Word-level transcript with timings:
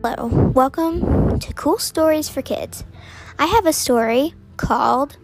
Hello, 0.00 0.28
welcome 0.54 1.40
to 1.40 1.52
Cool 1.54 1.78
Stories 1.78 2.28
for 2.28 2.40
Kids. 2.40 2.84
I 3.36 3.46
have 3.46 3.66
a 3.66 3.72
story 3.72 4.32
called 4.56 5.16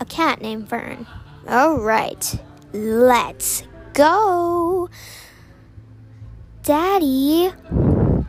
A 0.00 0.06
Cat 0.06 0.40
Named 0.40 0.70
Fern. 0.70 1.06
All 1.46 1.78
right, 1.80 2.34
let's 2.72 3.62
go. 3.92 4.88
Daddy, 6.62 7.52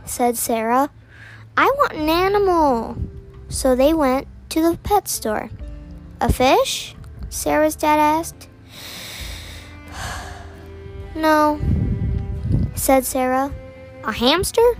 said 0.04 0.36
Sarah, 0.36 0.90
I 1.56 1.64
want 1.64 1.94
an 1.94 2.10
animal. 2.10 2.98
So 3.48 3.74
they 3.74 3.94
went 3.94 4.28
to 4.50 4.60
the 4.60 4.76
pet 4.76 5.08
store. 5.08 5.48
A 6.20 6.30
fish? 6.30 6.94
Sarah's 7.30 7.76
dad 7.76 7.98
asked. 7.98 8.50
No, 11.14 11.58
said 12.74 13.06
Sarah. 13.06 13.50
A 14.04 14.12
hamster? 14.12 14.76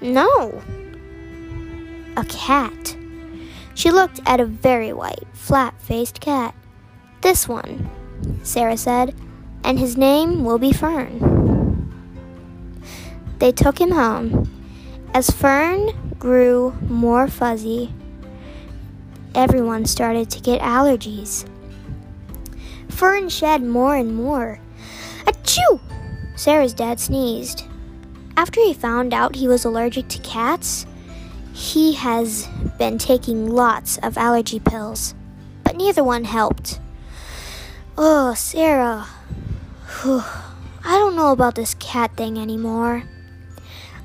No. 0.00 0.62
A 2.16 2.24
cat. 2.24 2.96
She 3.74 3.90
looked 3.90 4.20
at 4.26 4.40
a 4.40 4.44
very 4.44 4.92
white, 4.92 5.26
flat 5.32 5.80
faced 5.80 6.20
cat. 6.20 6.54
This 7.20 7.48
one, 7.48 7.88
Sarah 8.42 8.76
said, 8.76 9.14
and 9.64 9.78
his 9.78 9.96
name 9.96 10.44
will 10.44 10.58
be 10.58 10.72
Fern. 10.72 11.36
They 13.38 13.52
took 13.52 13.80
him 13.80 13.90
home. 13.90 14.50
As 15.14 15.30
Fern 15.30 16.14
grew 16.18 16.76
more 16.88 17.28
fuzzy, 17.28 17.94
everyone 19.34 19.84
started 19.84 20.30
to 20.30 20.40
get 20.40 20.60
allergies. 20.60 21.48
Fern 22.88 23.28
shed 23.28 23.62
more 23.62 23.94
and 23.94 24.14
more. 24.14 24.58
Achoo! 25.24 25.80
Sarah's 26.34 26.74
dad 26.74 26.98
sneezed. 26.98 27.67
After 28.38 28.60
he 28.60 28.72
found 28.72 29.12
out 29.12 29.34
he 29.34 29.48
was 29.48 29.64
allergic 29.64 30.06
to 30.10 30.20
cats, 30.20 30.86
he 31.52 31.94
has 31.94 32.46
been 32.78 32.96
taking 32.96 33.50
lots 33.50 33.98
of 33.98 34.16
allergy 34.16 34.60
pills, 34.60 35.12
but 35.64 35.74
neither 35.74 36.04
one 36.04 36.22
helped. 36.22 36.78
Oh, 37.96 38.34
Sarah. 38.34 39.08
Whew. 40.02 40.22
I 40.84 40.98
don't 40.98 41.16
know 41.16 41.32
about 41.32 41.56
this 41.56 41.74
cat 41.80 42.16
thing 42.16 42.38
anymore. 42.38 43.02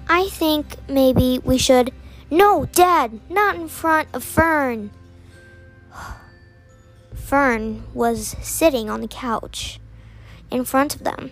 I 0.10 0.30
think 0.30 0.78
maybe 0.90 1.40
we 1.44 1.60
should. 1.60 1.94
No, 2.32 2.66
Dad, 2.66 3.20
not 3.30 3.56
in 3.56 3.68
front 3.68 4.10
of 4.14 4.24
Fern. 4.24 4.90
Fern 7.14 7.84
was 7.94 8.36
sitting 8.42 8.90
on 8.90 9.02
the 9.02 9.08
couch 9.08 9.80
in 10.50 10.66
front 10.66 10.96
of 10.96 11.04
them. 11.04 11.30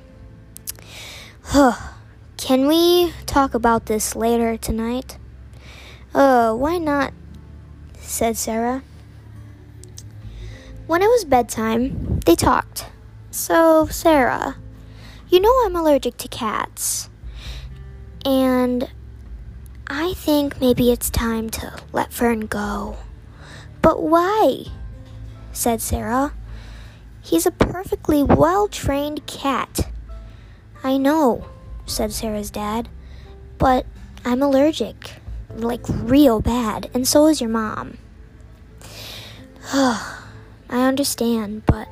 Can 2.42 2.66
we 2.67 3.14
talk 3.28 3.53
about 3.53 3.86
this 3.86 4.16
later 4.16 4.58
tonight? 4.58 5.20
Oh, 6.16 6.56
why 6.56 6.80
not? 6.80 7.14
said 8.00 8.36
Sarah. 8.36 8.81
When 10.88 11.03
it 11.03 11.06
was 11.06 11.23
bedtime, 11.23 12.20
they 12.25 12.36
talked. 12.36 12.88
So, 13.30 13.86
Sarah, 13.92 14.58
you 15.30 15.39
know 15.39 15.53
I'm 15.64 15.75
allergic 15.75 16.17
to 16.17 16.28
cats. 16.28 17.11
And 18.25 18.89
I 19.86 20.16
think 20.16 20.59
maybe 20.59 20.92
it's 20.92 21.11
time 21.11 21.52
to 21.52 21.78
let 21.94 22.11
Fern 22.11 22.48
go. 22.48 22.98
But 23.83 24.02
why? 24.02 24.66
said 25.52 25.80
Sarah. 25.80 26.33
He's 27.22 27.45
a 27.45 27.52
perfectly 27.52 28.23
well 28.23 28.67
trained 28.67 29.28
cat. 29.28 29.92
I 30.83 30.98
know, 30.98 31.45
said 31.92 32.11
Sarah's 32.11 32.50
dad, 32.50 32.89
but 33.58 33.86
I'm 34.26 34.42
allergic. 34.42 35.14
Like, 35.55 35.82
real 35.88 36.39
bad, 36.39 36.89
and 36.93 37.08
so 37.08 37.27
is 37.27 37.42
your 37.42 37.49
mom. 37.49 37.98
I 39.73 40.17
understand, 40.70 41.66
but 41.66 41.88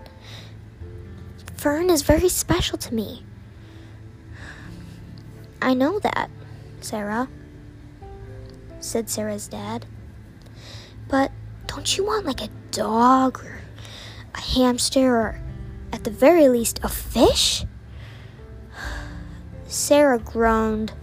Fern 1.56 1.90
is 1.90 2.04
very 2.04 2.30
special 2.30 2.78
to 2.78 2.94
me. 2.94 3.26
I 5.62 5.74
know 5.74 6.00
that, 6.00 6.30
Sarah, 6.80 7.28
said 8.80 9.10
Sarah's 9.10 9.50
dad. 9.50 9.86
But 11.10 11.32
don't 11.68 11.98
you 11.98 12.06
want 12.06 12.26
like 12.26 12.42
a 12.42 12.50
dog 12.72 13.44
or 13.44 13.62
a 14.34 14.40
hamster 14.40 15.16
or 15.18 15.42
at 15.92 16.06
the 16.06 16.12
very 16.12 16.48
least 16.48 16.80
a 16.82 16.90
fish? 16.90 17.66
Sarah 19.70 20.18
groaned. 20.18 20.94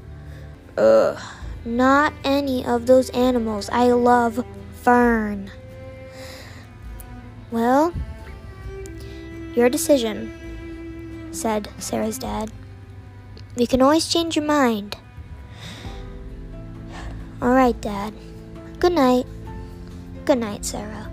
Ugh, 0.77 1.19
not 1.65 2.12
any 2.25 2.65
of 2.66 2.87
those 2.87 3.10
animals. 3.10 3.71
I 3.71 3.93
love 3.93 4.44
Fern. 4.82 5.50
Well, 7.53 7.94
your 9.54 9.69
decision, 9.69 11.31
said 11.31 11.69
Sarah's 11.78 12.19
dad. 12.19 12.50
You 13.56 13.69
can 13.69 13.81
always 13.81 14.06
change 14.06 14.34
your 14.34 14.44
mind. 14.44 14.97
All 17.41 17.50
right, 17.50 17.81
Dad. 17.81 18.12
Good 18.81 18.93
night. 18.93 19.27
Good 20.25 20.38
night, 20.38 20.65
Sarah. 20.65 21.10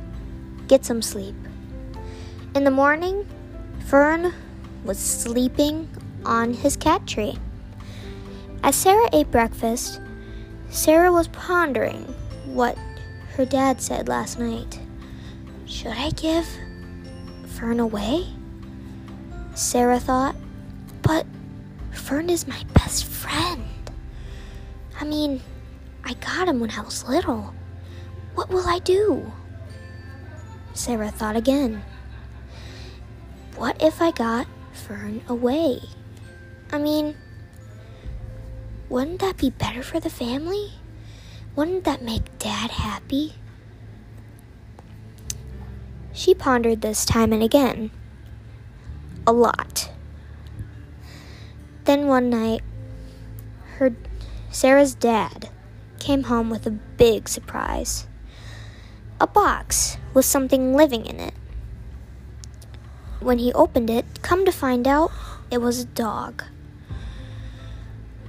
Get 0.68 0.84
some 0.84 1.02
sleep. 1.02 1.36
In 2.56 2.64
the 2.64 2.72
morning, 2.72 3.28
Fern 3.86 4.34
was 4.84 4.98
sleeping 4.98 5.88
on 6.26 6.54
his 6.54 6.76
cat 6.76 7.06
tree. 7.08 7.38
As 8.64 8.76
Sarah 8.76 9.10
ate 9.12 9.30
breakfast, 9.30 10.00
Sarah 10.70 11.12
was 11.12 11.28
pondering 11.30 12.04
what 12.46 12.78
her 13.36 13.46
dad 13.46 13.82
said 13.82 14.08
last 14.08 14.40
night. 14.40 14.80
Should 15.66 15.92
I 15.92 16.12
give 16.12 16.48
Fern 17.46 17.80
away? 17.80 18.26
Sarah 19.56 20.00
thought, 20.00 20.36
but 21.02 21.26
Fern 21.92 22.30
is 22.30 22.48
my 22.48 22.64
best 22.74 23.06
friend. 23.06 23.64
I 25.00 25.06
mean, 25.06 25.42
I 26.04 26.14
got 26.14 26.48
him 26.48 26.60
when 26.60 26.72
I 26.72 26.82
was 26.82 27.08
little. 27.08 27.54
What 28.36 28.50
will 28.50 28.68
I 28.68 28.80
do? 28.80 29.32
Sarah 30.74 31.12
thought 31.12 31.36
again. 31.36 31.84
What 33.56 33.82
if 33.82 34.02
I 34.02 34.12
got 34.12 34.48
Fern 34.72 35.22
away? 35.28 35.80
I 36.74 36.80
mean, 36.80 37.16
wouldn't 38.90 39.20
that 39.20 39.38
be 39.38 39.52
better 39.52 39.84
for 39.84 40.00
the 40.00 40.10
family? 40.10 40.72
Wouldn't 41.56 41.84
that 41.84 42.02
make 42.02 42.40
Dad 42.40 42.72
happy? 42.72 43.36
She 46.14 46.34
pondered 46.34 46.82
this 46.82 47.06
time 47.06 47.32
and 47.32 47.44
again. 47.44 47.92
A 49.28 49.32
lot. 49.32 49.92
Then 51.84 52.08
one 52.08 52.32
night, 52.32 52.64
her 53.78 53.94
Sarah's 54.50 54.96
dad 54.96 55.50
came 56.00 56.24
home 56.24 56.50
with 56.50 56.66
a 56.66 56.72
big 56.72 57.30
surprise. 57.30 58.08
A 59.22 59.28
box 59.28 59.98
with 60.16 60.26
something 60.26 60.74
living 60.74 61.06
in 61.06 61.20
it. 61.20 61.36
When 63.20 63.38
he 63.38 63.54
opened 63.54 63.92
it, 63.92 64.24
come 64.24 64.44
to 64.46 64.52
find 64.52 64.88
out, 64.88 65.12
it 65.52 65.60
was 65.60 65.80
a 65.80 65.86
dog. 65.86 66.44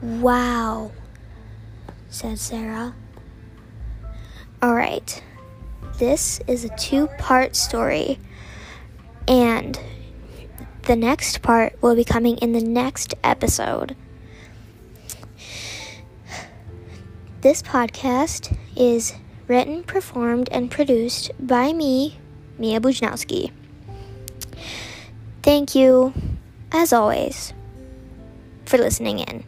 Wow, 0.05 0.93
said 2.11 2.39
Sarah. 2.39 2.95
All 4.61 4.75
right, 4.75 5.23
this 5.99 6.43
is 6.47 6.63
a 6.63 6.77
two 6.77 7.07
part 7.17 7.57
story, 7.57 8.19
and 9.27 9.81
the 10.83 10.95
next 10.95 11.41
part 11.41 11.81
will 11.83 11.97
be 11.97 12.05
coming 12.05 12.37
in 12.37 12.53
the 12.53 12.61
next 12.61 13.15
episode. 13.25 13.97
This 17.41 17.62
podcast 17.62 18.55
is 18.77 19.15
written, 19.49 19.85
performed, 19.85 20.50
and 20.53 20.71
produced 20.71 21.31
by 21.41 21.73
me, 21.73 22.19
Mia 22.59 22.79
Bujnowski. 22.79 23.53
Thank 25.43 25.75
you, 25.75 26.12
as 26.73 26.93
always, 26.93 27.55
for 28.67 28.77
listening 28.77 29.21
in. 29.21 29.45